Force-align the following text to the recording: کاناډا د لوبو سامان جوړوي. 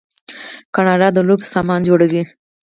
کاناډا 0.75 1.07
د 1.13 1.17
لوبو 1.27 1.45
سامان 1.53 1.79
جوړوي. 1.89 2.23